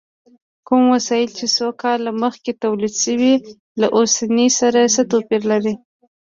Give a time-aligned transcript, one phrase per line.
[0.67, 3.33] کوم وسایل چې څو کاله مخکې تولید شوي،
[3.79, 5.73] له اوسنیو سره څه توپیر لري؟